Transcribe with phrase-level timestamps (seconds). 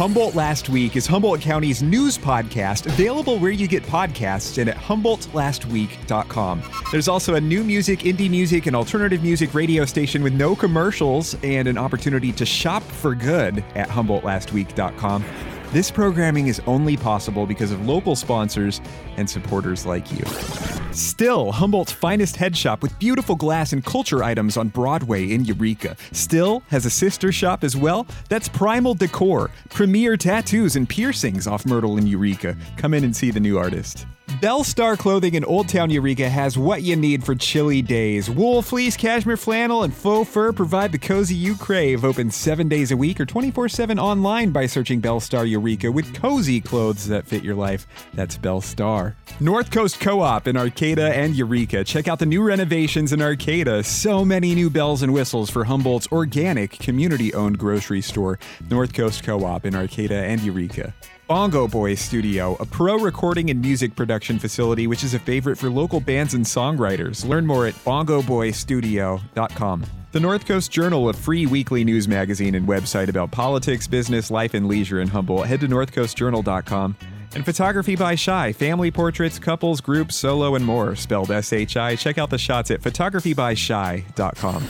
[0.00, 4.76] Humboldt Last Week is Humboldt County's news podcast, available where you get podcasts and at
[4.78, 6.62] HumboldtLastWeek.com.
[6.90, 11.36] There's also a new music, indie music, and alternative music radio station with no commercials
[11.42, 15.22] and an opportunity to shop for good at HumboldtLastWeek.com.
[15.70, 18.80] This programming is only possible because of local sponsors
[19.18, 20.79] and supporters like you.
[20.92, 25.96] Still, Humboldt's finest head shop with beautiful glass and culture items on Broadway in Eureka.
[26.10, 28.08] Still has a sister shop as well.
[28.28, 32.56] That's Primal Decor, premier tattoos and piercings off Myrtle in Eureka.
[32.76, 34.06] Come in and see the new artist.
[34.40, 38.30] Bell Star Clothing in Old Town Eureka has what you need for chilly days.
[38.30, 42.04] Wool, fleece, cashmere, flannel, and faux fur provide the cozy you crave.
[42.06, 46.14] Open seven days a week or 24 7 online by searching Bell Star Eureka with
[46.14, 47.86] cozy clothes that fit your life.
[48.14, 49.14] That's Bell Star.
[49.40, 51.84] North Coast Co op in Arcata and Eureka.
[51.84, 53.84] Check out the new renovations in Arcata.
[53.84, 58.38] So many new bells and whistles for Humboldt's organic, community owned grocery store.
[58.70, 60.94] North Coast Co op in Arcata and Eureka.
[61.26, 65.68] Bongo Boy Studio, a pro recording and music production facility which is a favorite for
[65.68, 67.28] local bands and songwriters.
[67.28, 69.84] Learn more at bongoboystudio.com.
[70.12, 74.54] The North Coast Journal, a free weekly news magazine and website about politics, business, life,
[74.54, 75.46] and leisure in Humboldt.
[75.46, 76.96] Head to northcoastjournal.com.
[77.32, 81.94] And Photography by Shy, family portraits, couples, groups, solo, and more, spelled S H I.
[81.94, 84.68] Check out the shots at photographybyshy.com.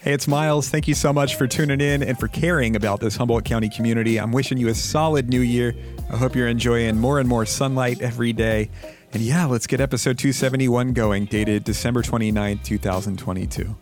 [0.00, 0.68] Hey, it's Miles.
[0.68, 4.18] Thank you so much for tuning in and for caring about this Humboldt County community.
[4.18, 5.74] I'm wishing you a solid new year.
[6.10, 8.70] I hope you're enjoying more and more sunlight every day.
[9.12, 13.76] And yeah, let's get episode 271 going, dated December 29th, 2022.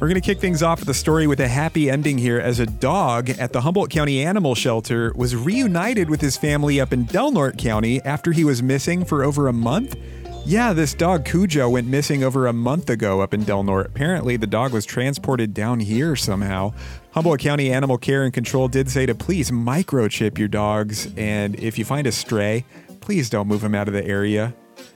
[0.00, 2.58] We're going to kick things off with a story with a happy ending here as
[2.58, 7.04] a dog at the Humboldt County Animal Shelter was reunited with his family up in
[7.04, 9.96] Del Norte County after he was missing for over a month.
[10.46, 13.88] Yeah, this dog Cujo went missing over a month ago up in Del Norte.
[13.88, 16.72] Apparently, the dog was transported down here somehow.
[17.10, 21.78] Humboldt County Animal Care and Control did say to please microchip your dogs, and if
[21.78, 22.64] you find a stray,
[23.02, 24.54] please don't move them out of the area.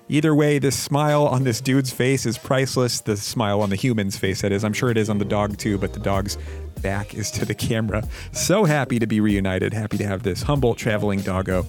[0.08, 3.00] Either way, this smile on this dude's face is priceless.
[3.00, 4.62] The smile on the human's face, that is.
[4.62, 6.36] I'm sure it is on the dog too, but the dog's
[6.82, 8.06] back is to the camera.
[8.32, 9.72] So happy to be reunited.
[9.72, 11.66] Happy to have this humble traveling doggo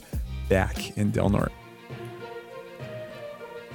[0.50, 1.53] back in Del Norte.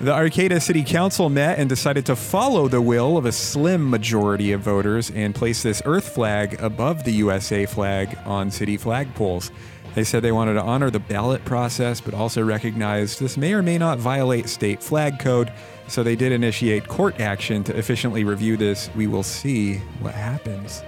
[0.00, 4.52] The Arcata City Council met and decided to follow the will of a slim majority
[4.52, 9.50] of voters and place this Earth flag above the USA flag on city flagpoles.
[9.94, 13.62] They said they wanted to honor the ballot process, but also recognize this may or
[13.62, 15.52] may not violate state flag code,
[15.88, 18.88] so they did initiate court action to efficiently review this.
[18.94, 20.82] We will see what happens.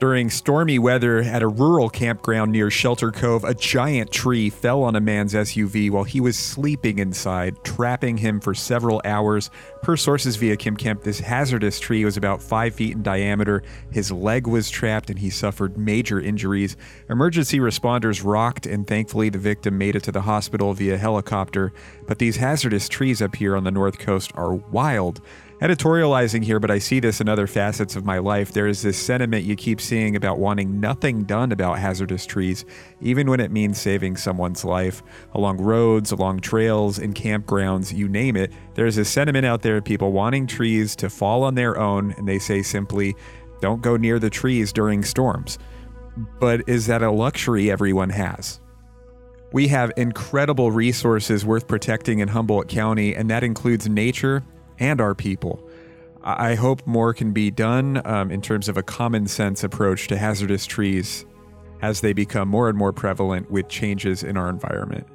[0.00, 4.96] During stormy weather at a rural campground near Shelter Cove, a giant tree fell on
[4.96, 9.50] a man's SUV while he was sleeping inside, trapping him for several hours.
[9.82, 13.62] Per sources via Kym Kemp, this hazardous tree was about five feet in diameter.
[13.90, 16.78] His leg was trapped and he suffered major injuries.
[17.10, 21.74] Emergency responders rocked, and thankfully, the victim made it to the hospital via helicopter.
[22.06, 25.20] But these hazardous trees up here on the North Coast are wild
[25.60, 28.52] editorializing here, but I see this in other facets of my life.
[28.52, 32.64] There is this sentiment you keep seeing about wanting nothing done about hazardous trees,
[33.00, 35.02] even when it means saving someone's life.
[35.34, 39.84] Along roads, along trails, in campgrounds, you name it, there's a sentiment out there of
[39.84, 43.14] people wanting trees to fall on their own, and they say simply,
[43.60, 45.58] don't go near the trees during storms.
[46.38, 48.60] But is that a luxury everyone has?
[49.52, 54.42] We have incredible resources worth protecting in Humboldt County, and that includes nature
[54.80, 55.62] and our people.
[56.22, 60.18] I hope more can be done um, in terms of a common sense approach to
[60.18, 61.24] hazardous trees
[61.80, 65.06] as they become more and more prevalent with changes in our environment.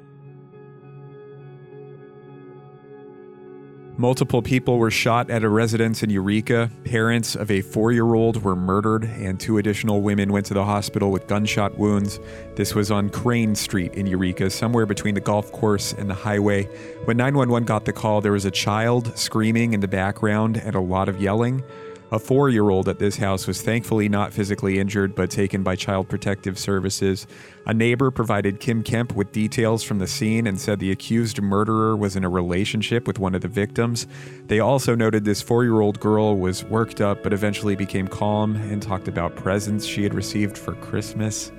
[3.98, 6.70] Multiple people were shot at a residence in Eureka.
[6.84, 10.64] Parents of a four year old were murdered, and two additional women went to the
[10.64, 12.20] hospital with gunshot wounds.
[12.56, 16.64] This was on Crane Street in Eureka, somewhere between the golf course and the highway.
[17.06, 20.80] When 911 got the call, there was a child screaming in the background and a
[20.80, 21.64] lot of yelling.
[22.12, 25.74] A four year old at this house was thankfully not physically injured but taken by
[25.74, 27.26] Child Protective Services.
[27.66, 31.96] A neighbor provided Kym Kemp with details from the scene and said the accused murderer
[31.96, 34.06] was in a relationship with one of the victims.
[34.46, 38.54] They also noted this four year old girl was worked up but eventually became calm
[38.54, 41.50] and talked about presents she had received for Christmas.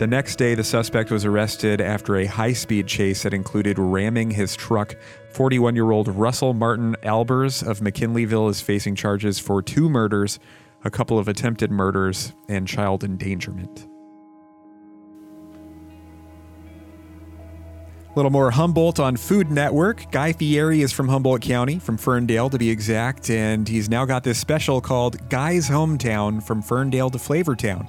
[0.00, 4.30] The next day, the suspect was arrested after a high speed chase that included ramming
[4.30, 4.96] his truck.
[5.34, 10.38] 41 year old Russell Martin Albers of McKinleyville is facing charges for two murders,
[10.86, 13.86] a couple of attempted murders, and child endangerment.
[18.08, 20.10] A little more Humboldt on Food Network.
[20.10, 24.24] Guy Fieri is from Humboldt County, from Ferndale to be exact, and he's now got
[24.24, 27.86] this special called Guy's Hometown from Ferndale to Flavortown.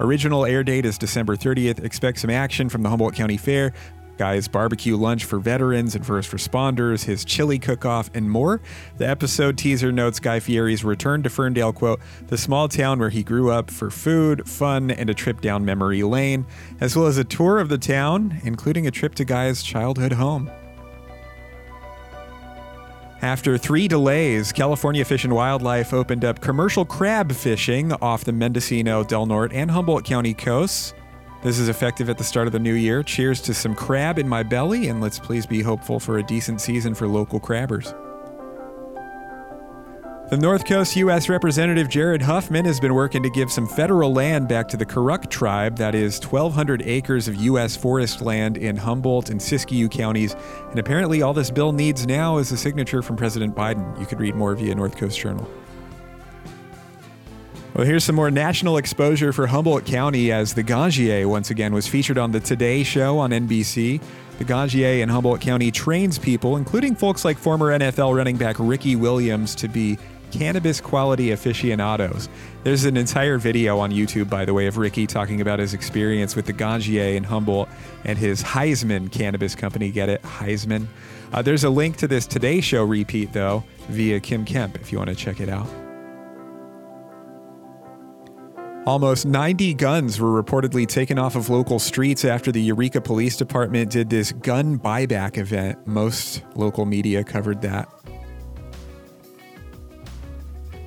[0.00, 1.82] Original air date is December 30th.
[1.84, 3.72] Expect some action from the Humboldt County Fair,
[4.16, 8.60] Guy's barbecue lunch for veterans and first responders, his chili cook off, and more.
[8.96, 13.22] The episode teaser notes Guy Fieri's return to Ferndale, quote, the small town where he
[13.22, 16.46] grew up for food, fun, and a trip down memory lane,
[16.80, 20.50] as well as a tour of the town, including a trip to Guy's childhood home.
[23.20, 29.02] After three delays, California Fish and Wildlife opened up commercial crab fishing off the Mendocino,
[29.02, 30.94] Del Norte, and Humboldt County coasts.
[31.42, 33.02] This is effective at the start of the new year.
[33.02, 36.60] Cheers to some crab in my belly, and let's please be hopeful for a decent
[36.60, 37.92] season for local crabbers.
[40.30, 41.30] The North Coast U.S.
[41.30, 45.30] Representative Jared Huffman has been working to give some federal land back to the Karuk
[45.30, 47.74] tribe, that is 1,200 acres of U.S.
[47.74, 50.36] forest land in Humboldt and Siskiyou counties.
[50.68, 53.98] And apparently, all this bill needs now is a signature from President Biden.
[53.98, 55.48] You could read more via North Coast Journal.
[57.72, 61.88] Well, here's some more national exposure for Humboldt County as the Ganjier once again was
[61.88, 64.02] featured on the Today Show on NBC.
[64.36, 68.94] The Ganjier in Humboldt County trains people, including folks like former NFL running back Ricky
[68.94, 69.98] Williams, to be
[70.30, 72.28] cannabis quality aficionados.
[72.64, 76.36] There's an entire video on YouTube, by the way, of Ricky talking about his experience
[76.36, 77.68] with the Ganjier in Humboldt
[78.04, 79.90] and his Heisman cannabis company.
[79.90, 80.22] Get it?
[80.22, 80.86] Heisman.
[81.32, 84.98] Uh, there's a link to this Today Show repeat, though, via Kym Kemp if you
[84.98, 85.68] want to check it out.
[88.88, 93.90] Almost 90 guns were reportedly taken off of local streets after the Eureka Police Department
[93.90, 95.86] did this gun buyback event.
[95.86, 97.86] Most local media covered that.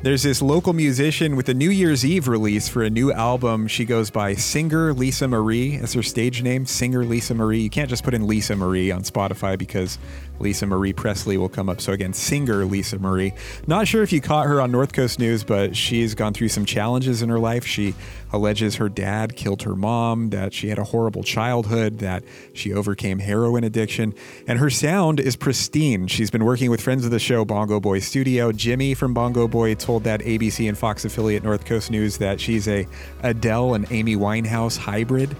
[0.03, 3.68] There's this local musician with a New Year's Eve release for a new album.
[3.68, 7.62] She goes by Singer Lisa Marie That's her stage name, Singer Lisa Marie.
[7.62, 10.00] You can't just put in Lisa Marie on Spotify because
[10.41, 11.79] Lisa Marie Presley will come up.
[11.81, 13.33] So again, singer Lisa Marie.
[13.67, 16.65] Not sure if you caught her on North Coast News, but she's gone through some
[16.65, 17.65] challenges in her life.
[17.65, 17.95] She
[18.33, 22.23] alleges her dad killed her mom, that she had a horrible childhood, that
[22.53, 24.13] she overcame heroin addiction,
[24.47, 26.07] and her sound is pristine.
[26.07, 28.51] She's been working with friends of the show Bongo Boy Studio.
[28.51, 32.67] Jimmy from Bongo Boy told that ABC and Fox affiliate North Coast News that she's
[32.67, 32.88] a
[33.21, 35.35] Adele and Amy Winehouse hybrid.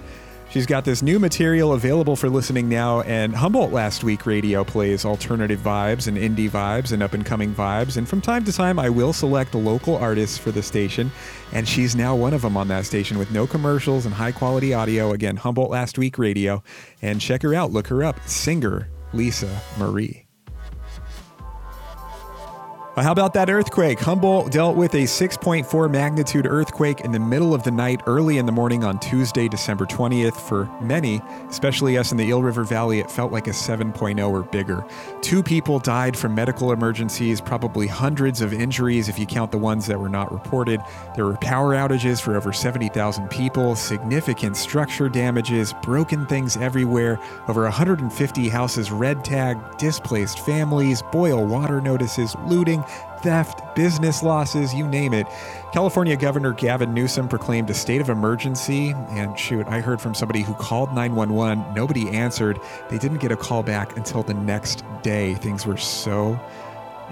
[0.52, 5.06] She's got this new material available for listening now, and Humboldt Last Week Radio plays
[5.06, 7.96] alternative vibes and indie vibes and up and coming vibes.
[7.96, 11.10] And from time to time, I will select local artists for the station,
[11.52, 14.74] and she's now one of them on that station with no commercials and high quality
[14.74, 15.12] audio.
[15.12, 16.62] Again, Humboldt Last Week Radio.
[17.00, 18.20] And check her out, look her up.
[18.28, 20.26] Singer Lisa Marie.
[22.94, 23.98] How about that earthquake?
[24.00, 28.44] Humboldt dealt with a 6.4 magnitude earthquake in the middle of the night, early in
[28.44, 30.34] the morning on Tuesday, December 20th.
[30.34, 34.42] For many, especially us in the Eel River Valley, it felt like a 7.0 or
[34.42, 34.84] bigger.
[35.22, 39.86] Two people died from medical emergencies, probably hundreds of injuries if you count the ones
[39.86, 40.78] that were not reported.
[41.16, 47.18] There were power outages for over 70,000 people, significant structure damages, broken things everywhere,
[47.48, 52.81] over 150 houses red tagged, displaced families, boil water notices, looting
[53.22, 55.26] theft, business losses, you name it.
[55.72, 58.94] California Governor Gavin Newsom proclaimed a state of emergency.
[59.10, 61.74] And shoot, I heard from somebody who called 911.
[61.74, 62.60] Nobody answered.
[62.90, 65.34] They didn't get a call back until the next day.
[65.34, 66.38] Things were so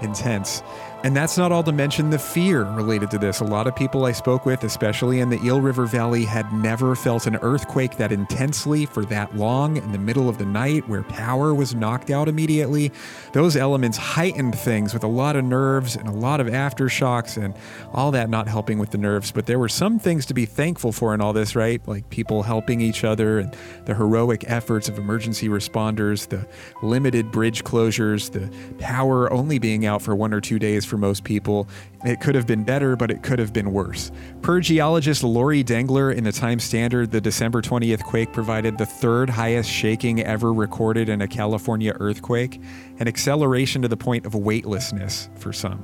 [0.01, 0.63] intense.
[1.03, 3.39] And that's not all to mention the fear related to this.
[3.39, 6.95] A lot of people I spoke with, especially in the Eel River Valley, had never
[6.95, 11.01] felt an earthquake that intensely for that long in the middle of the night where
[11.01, 12.91] power was knocked out immediately.
[13.33, 17.55] Those elements heightened things with a lot of nerves and a lot of aftershocks and
[17.93, 19.31] all that not helping with the nerves.
[19.31, 21.81] But there were some things to be thankful for in all this, right?
[21.87, 26.47] Like people helping each other and the heroic efforts of emergency responders, the
[26.85, 31.23] limited bridge closures, the power only being out for one or two days for most
[31.23, 31.67] people.
[32.05, 34.11] It could have been better, but it could have been worse.
[34.41, 39.29] Per geologist Lori Dengler in the Times Standard, the December 20th quake provided the third
[39.29, 42.61] highest shaking ever recorded in a California earthquake,
[42.99, 45.83] an acceleration to the point of weightlessness for some.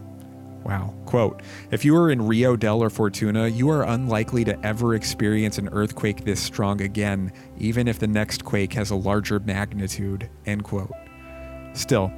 [0.64, 0.94] Wow.
[1.06, 5.58] Quote If you are in Rio Dell or Fortuna, you are unlikely to ever experience
[5.58, 10.30] an earthquake this strong again, even if the next quake has a larger magnitude.
[10.46, 10.92] End quote.
[11.72, 12.12] Still,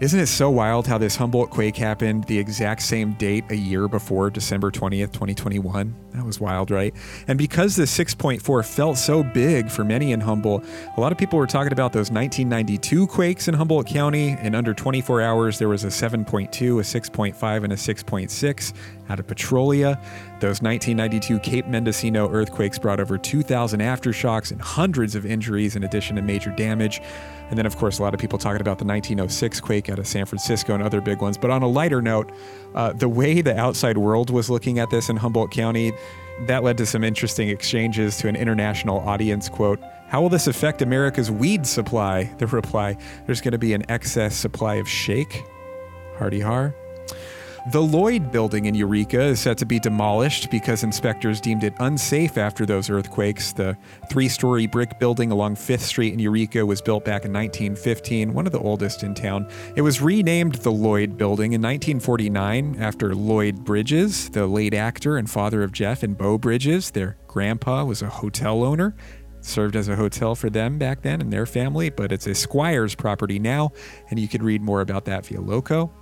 [0.00, 3.86] Isn't it so wild how this Humboldt quake happened the exact same date a year
[3.86, 5.94] before December 20th, 2021?
[6.10, 6.92] That was wild, right?
[7.28, 10.64] And because the 6.4 felt so big for many in Humboldt,
[10.96, 14.36] a lot of people were talking about those 1992 quakes in Humboldt County.
[14.42, 18.72] In under 24 hours, there was a 7.2, a 6.5, and a 6.6
[19.08, 20.00] out of Petrolia.
[20.44, 26.16] Those 1992 Cape Mendocino earthquakes brought over 2,000 aftershocks and hundreds of injuries in addition
[26.16, 27.00] to major damage.
[27.48, 30.06] And then, of course, a lot of people talking about the 1906 quake out of
[30.06, 31.38] San Francisco and other big ones.
[31.38, 32.30] But on a lighter note,
[32.74, 35.94] uh, the way the outside world was looking at this in Humboldt County,
[36.40, 39.80] that led to some interesting exchanges to an international audience quote.
[40.08, 42.24] How will this affect America's weed supply?
[42.36, 45.42] The reply there's going to be an excess supply of shake.
[46.18, 46.74] Hardy har.
[47.68, 52.36] The Lloyd building in Eureka is set to be demolished because inspectors deemed it unsafe
[52.36, 53.54] after those earthquakes.
[53.54, 53.74] The
[54.10, 58.44] three story brick building along 5th Street in Eureka was built back in 1915, one
[58.44, 59.48] of the oldest in town.
[59.76, 65.30] It was renamed the Lloyd building in 1949 after Lloyd Bridges, the late actor and
[65.30, 66.90] father of Jeff and Beau Bridges.
[66.90, 68.94] Their grandpa was a hotel owner
[69.40, 72.94] served as a hotel for them back then and their family, but it's a Squires
[72.94, 73.72] property now,
[74.08, 75.92] and you can read more about that via Loco.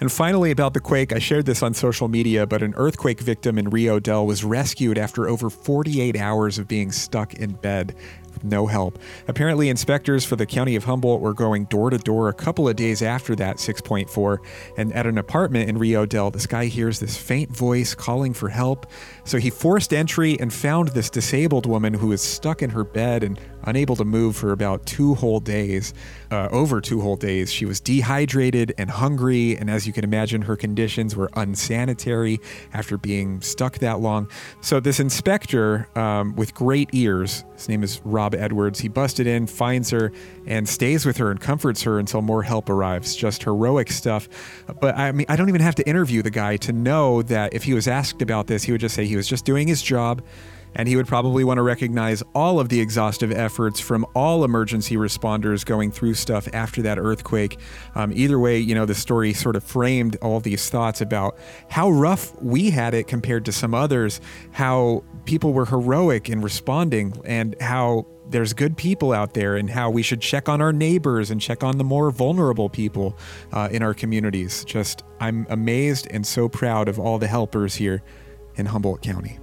[0.00, 3.58] And finally, about the quake, I shared this on social media, but an earthquake victim
[3.58, 7.94] in Rio Dell was rescued after over 48 hours of being stuck in bed
[8.32, 8.98] with no help.
[9.28, 12.76] Apparently, inspectors for the county of Humboldt were going door to door a couple of
[12.76, 14.38] days after that 6.4.
[14.76, 18.48] And at an apartment in Rio Dell, this guy hears this faint voice calling for
[18.48, 18.86] help.
[19.24, 23.22] So he forced entry and found this disabled woman who was stuck in her bed
[23.22, 25.94] and unable to move for about two whole days.
[26.32, 27.52] Uh, over two whole days.
[27.52, 32.40] She was dehydrated and hungry, and as you can imagine, her conditions were unsanitary
[32.72, 34.30] after being stuck that long.
[34.62, 39.46] So, this inspector um, with great ears, his name is Rob Edwards, he busted in,
[39.46, 40.10] finds her,
[40.46, 43.14] and stays with her and comforts her until more help arrives.
[43.14, 44.26] Just heroic stuff.
[44.80, 47.64] But I mean, I don't even have to interview the guy to know that if
[47.64, 50.22] he was asked about this, he would just say he was just doing his job
[50.74, 54.96] and he would probably want to recognize all of the exhaustive efforts from all emergency
[54.96, 57.58] responders going through stuff after that earthquake.
[57.94, 61.38] Um, either way, you know, the story sort of framed all these thoughts about
[61.68, 64.20] how rough we had it compared to some others,
[64.52, 69.90] how people were heroic in responding, and how there's good people out there, and how
[69.90, 73.16] we should check on our neighbors and check on the more vulnerable people
[73.52, 74.64] uh, in our communities.
[74.64, 78.02] Just, I'm amazed and so proud of all the helpers here
[78.56, 79.38] in Humboldt County.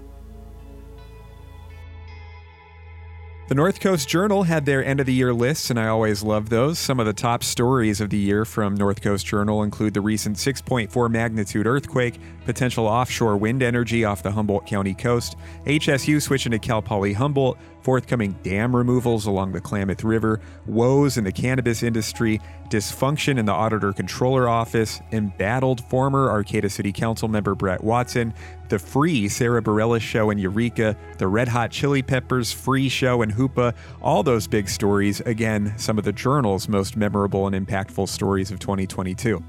[3.50, 6.50] The North Coast Journal had their end of the year lists, and I always love
[6.50, 6.77] those.
[6.77, 10.38] Some of the top stories of the year from North Coast Journal include the recent
[10.38, 16.60] 6.4 magnitude earthquake, potential offshore wind energy off the Humboldt County coast, HSU switching to
[16.60, 22.41] Cal Poly Humboldt, forthcoming dam removals along the Klamath River, woes in the cannabis industry,
[22.69, 28.33] dysfunction in the Auditor Controller Office, embattled former Arcata City Council member Brett Watson,
[28.69, 33.31] the free Sara Bareilles show in Eureka, the Red Hot Chili Peppers free show in
[33.31, 35.21] Hoopa, all those big stories.
[35.21, 39.43] Again, some of the journal's most memorable and impactful stories of 2022.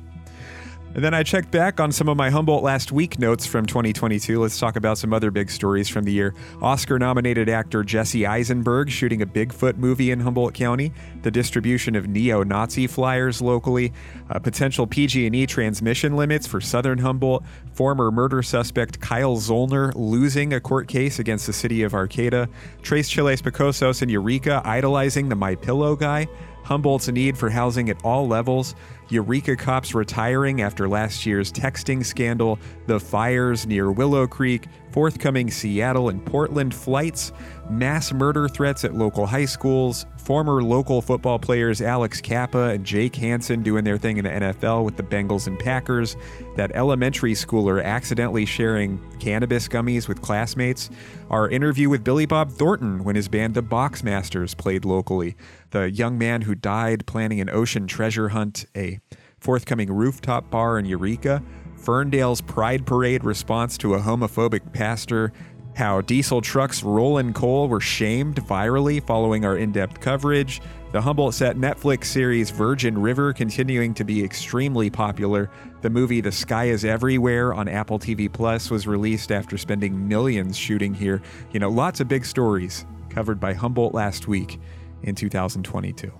[0.92, 4.40] And then I checked back on some of my Humboldt Last Week notes from 2022.
[4.40, 6.34] Let's talk about some other big stories from the year.
[6.60, 10.92] Oscar nominated actor Jesse Eisenberg shooting a Bigfoot movie in Humboldt County,
[11.22, 13.92] the distribution of neo Nazi flyers locally,
[14.30, 20.60] uh, potential PG&E transmission limits for southern Humboldt, former murder suspect Kyle Zoellner losing a
[20.60, 22.48] court case against the city of Arcata,
[22.82, 26.26] Tres Chiles Picosos in Eureka idolizing the My Pillow guy,
[26.64, 28.74] Humboldt's need for housing at all levels,
[29.08, 36.08] Eureka cops retiring after last year's texting scandal, the fires near Willow Creek, forthcoming Seattle
[36.08, 37.32] and Portland flights,
[37.68, 43.16] mass murder threats at local high schools, former local football players Alex Cappa and Jake
[43.16, 46.16] Hanson doing their thing in the NFL with the Bengals and Packers,
[46.56, 50.90] that elementary schooler accidentally sharing cannabis gummies with classmates,
[51.30, 55.36] our interview with Billy Bob Thornton when his band The Boxmasters played locally,
[55.70, 59.00] the young man who died planning an ocean treasure hunt, a
[59.38, 61.42] forthcoming rooftop bar in Eureka,
[61.80, 65.32] Ferndale's Pride Parade response to a homophobic pastor,
[65.74, 70.60] how diesel trucks rolling coal were shamed virally following our in depth coverage,
[70.92, 75.48] the Humboldt set Netflix series Virgin River continuing to be extremely popular.
[75.80, 80.58] The movie The Sky is Everywhere on Apple TV Plus was released after spending millions
[80.58, 81.22] shooting here.
[81.52, 84.60] You know, lots of big stories covered by Humboldt last week
[85.02, 86.12] in 2022.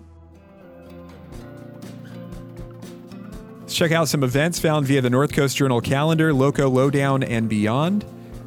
[3.71, 8.05] Check out some events found via the North Coast Journal calendar, Loco Lowdown, and beyond.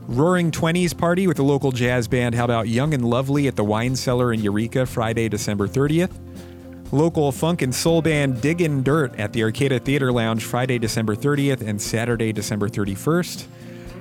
[0.07, 2.35] Roaring Twenties party with the local jazz band.
[2.35, 6.11] How about Young and Lovely at the Wine Cellar in Eureka, Friday, December 30th?
[6.91, 11.65] Local funk and soul band Diggin' Dirt at the Arcata Theater Lounge Friday, December 30th
[11.65, 13.45] and Saturday, December 31st.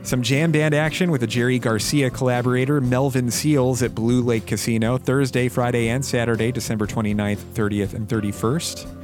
[0.02, 4.98] Some jam band action with a Jerry Garcia collaborator, Melvin Seals, at Blue Lake Casino
[4.98, 9.01] Thursday, Friday, and Saturday, December 29th, 30th, and 31st.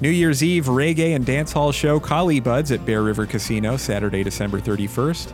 [0.00, 4.22] New Year's Eve reggae and dance hall show Collie Buddz at Bear River Casino Saturday,
[4.22, 5.32] December 31st.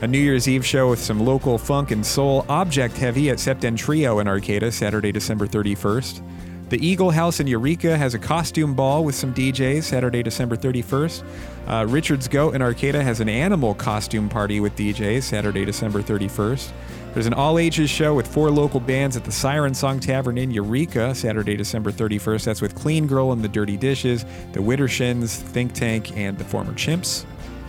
[0.00, 4.18] A New Year's Eve show with some local funk and soul object heavy at Septentrio
[4.22, 6.22] in Arcata Saturday, December 31st.
[6.68, 11.22] The Eagle House in Eureka has a costume ball with some DJs Saturday, December 31st.
[11.68, 16.72] Uh, Richard's Goat in Arcata has an animal costume party with DJs Saturday, December 31st.
[17.14, 20.50] There's an all ages show with four local bands at the Siren Song Tavern in
[20.50, 22.44] Eureka Saturday, December 31st.
[22.44, 26.72] That's with Clean Girl and the Dirty Dishes, the Widdershins, Think Tank, and the Former
[26.72, 27.26] Chimps.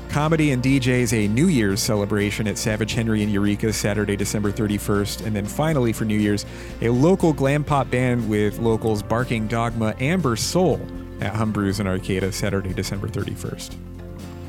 [0.09, 5.25] Comedy and DJs a New Year's celebration at Savage Henry in Eureka Saturday, December 31st.
[5.25, 6.45] And then finally for New Year's,
[6.81, 10.79] a local glam pop band with locals Barking Dogma Amber Soul
[11.21, 13.75] at Humbrew's in Arcata Saturday, December 31st.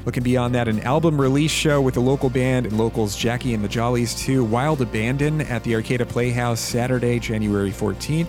[0.04, 3.62] Looking beyond that, an album release show with the local band and locals Jackie and
[3.62, 8.28] the Jollies 2, Wild Abandon at the Arcata Playhouse Saturday, January 14th.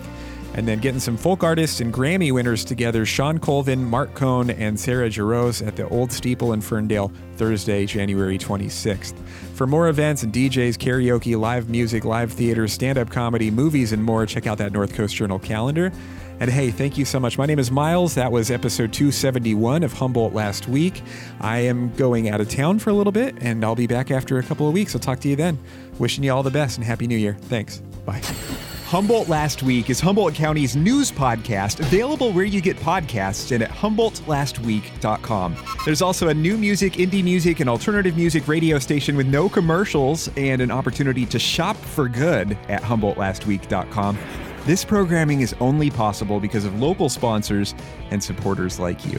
[0.54, 4.78] And then getting some folk artists and Grammy winners together Shawn Colvin, Marc Cohn, and
[4.78, 9.16] Sarah Jarosz at the Old Steeple in Ferndale Thursday, January 26th.
[9.54, 14.02] For more events and DJs, karaoke, live music, live theater, stand up comedy, movies, and
[14.02, 15.92] more, check out that North Coast Journal calendar.
[16.40, 17.36] And hey, thank you so much.
[17.36, 18.14] My name is Miles.
[18.14, 21.02] That was episode 271 of Humboldt last week.
[21.38, 24.38] I am going out of town for a little bit, and I'll be back after
[24.38, 24.94] a couple of weeks.
[24.94, 25.58] I'll talk to you then.
[25.98, 27.34] Wishing you all the best and Happy New Year.
[27.34, 27.82] Thanks.
[28.06, 28.22] Bye.
[28.90, 33.70] Humboldt Last Week is Humboldt County's news podcast, available where you get podcasts and at
[33.70, 35.54] HumboldtLastWeek.com.
[35.84, 40.28] There's also a new music, indie music, and alternative music radio station with no commercials
[40.36, 44.18] and an opportunity to shop for good at HumboldtLastWeek.com.
[44.66, 47.74] This programming is only possible because of local sponsors
[48.10, 49.18] and supporters like you.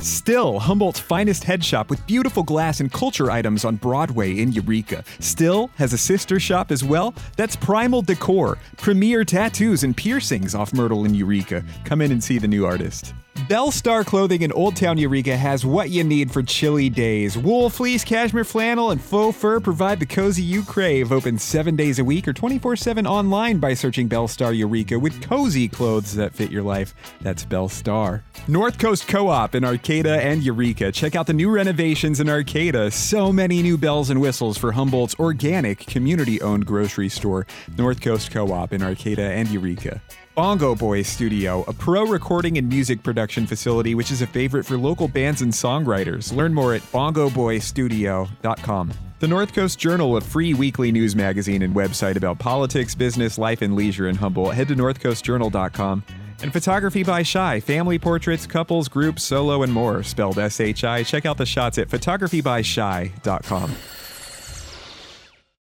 [0.00, 5.04] Still, Humboldt's finest head shop with beautiful glass and culture items on Broadway in Eureka.
[5.20, 7.14] Still has a sister shop as well.
[7.36, 11.62] That's Primal Decor, premier tattoos and piercings off Myrtle in Eureka.
[11.84, 13.14] Come in and see the new artist.
[13.48, 17.36] Bell Star Clothing in Old Town Eureka has what you need for chilly days.
[17.36, 21.12] Wool, fleece, cashmere flannel, and faux fur provide the cozy you crave.
[21.12, 25.20] Open seven days a week or 24 7 online by searching Bell Star Eureka with
[25.20, 26.94] cozy clothes that fit your life.
[27.20, 28.22] That's Bell Star.
[28.48, 30.90] North Coast Co op in Arcata and Eureka.
[30.90, 32.90] Check out the new renovations in Arcata.
[32.90, 37.46] So many new bells and whistles for Humboldt's organic, community owned grocery store.
[37.76, 40.00] North Coast Co op in Arcata and Eureka.
[40.34, 44.76] Bongo Boy Studio, a pro recording and music production facility which is a favorite for
[44.76, 46.34] local bands and songwriters.
[46.34, 48.92] Learn more at bongoboystudio.com.
[49.20, 53.62] The North Coast Journal, a free weekly news magazine and website about politics, business, life,
[53.62, 54.54] and leisure in Humboldt.
[54.54, 56.02] Head to northcoastjournal.com.
[56.42, 61.04] And Photography by Shy, family portraits, couples, groups, solo, and more, spelled S H I.
[61.04, 63.70] Check out the shots at photographybyshy.com.